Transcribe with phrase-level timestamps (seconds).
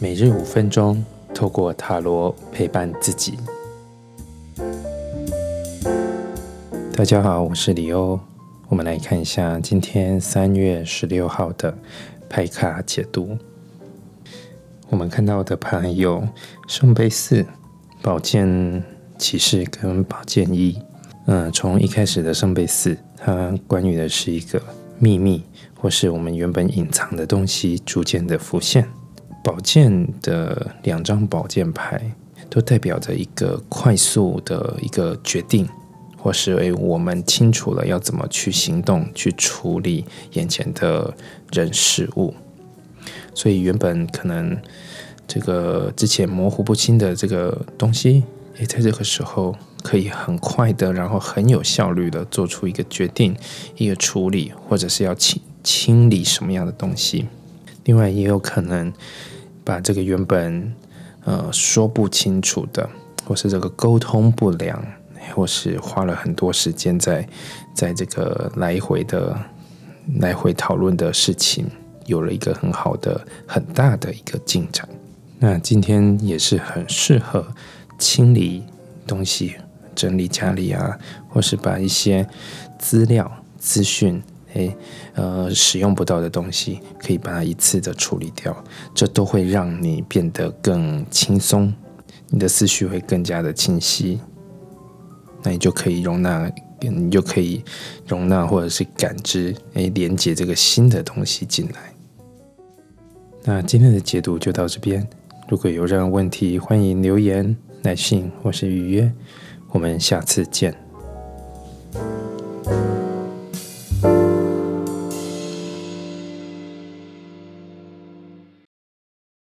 [0.00, 1.04] 每日五分钟，
[1.34, 3.38] 透过塔罗陪伴自己。
[6.92, 8.18] 大家好，我是李欧。
[8.68, 11.76] 我们来看一下今天三月十六号的
[12.28, 13.36] 牌卡解读。
[14.88, 16.26] 我们看到的牌有
[16.66, 17.44] 圣杯四、
[18.00, 18.82] 宝剑
[19.18, 20.80] 骑士跟宝剑一。
[21.26, 24.62] 嗯，从一开始的圣杯四，它关于的是一个
[24.98, 25.42] 秘密，
[25.74, 28.88] 或是我们原本隐藏的东西逐渐的浮现。
[29.42, 32.10] 宝剑的两张宝剑牌
[32.50, 35.68] 都代表着一个快速的一个决定，
[36.18, 41.14] 或是诶，我们清楚了要怎么去行动，去处理眼前的
[41.52, 42.34] 人事物。
[43.34, 44.56] 所以原本可能
[45.28, 48.24] 这个之前模糊不清的这个东西，
[48.58, 49.54] 也在这个时候。
[49.86, 53.36] 可以很快的，然后很有效率的做出一个决定、
[53.76, 57.28] 一个处理，或者是要清清理什么样的东西。
[57.84, 58.92] 另外，也有可能
[59.62, 60.74] 把这个原本
[61.24, 62.90] 呃说不清楚的，
[63.24, 64.84] 或是这个沟通不良，
[65.32, 67.24] 或是花了很多时间在
[67.72, 69.38] 在这个来回的
[70.18, 71.64] 来回讨论的事情，
[72.06, 74.88] 有了一个很好的、很大的一个进展。
[75.38, 77.46] 那今天也是很适合
[78.00, 78.64] 清理
[79.06, 79.54] 东西。
[79.96, 80.96] 整理家里啊，
[81.28, 82.24] 或是把一些
[82.78, 84.22] 资料、资讯，
[84.52, 84.76] 诶，
[85.14, 88.56] 呃，使用不到的东西，可以把它一次的处理掉，
[88.94, 91.72] 这都会让你变得更轻松，
[92.28, 94.20] 你的思绪会更加的清晰，
[95.42, 96.50] 那你就可以容纳，
[96.80, 97.64] 你就可以
[98.06, 101.94] 容纳或者是感知，诶，连接这个新的东西进来。
[103.44, 105.08] 那今天的解读就到这边，
[105.48, 109.12] 如果有任何问题，欢迎留言、来信或是预约。
[109.76, 110.85] 我们下次见。